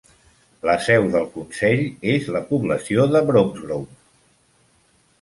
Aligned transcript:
La 0.69 0.73
seu 0.85 1.05
del 1.15 1.27
consell 1.35 1.85
és 2.15 2.31
la 2.39 2.43
població 2.49 3.09
de 3.13 3.25
Bromsgrove. 3.31 3.99